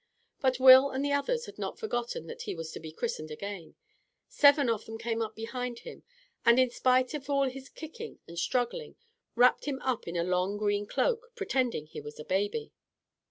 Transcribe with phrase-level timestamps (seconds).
[0.39, 3.75] But Will and the others had not forgotten that he was to be christened again.
[4.27, 6.01] Seven of them came behind him,
[6.43, 8.95] and in spite of all his kicking and struggling
[9.35, 12.73] wrapped him up in a long, green cloak, pretending he was a baby.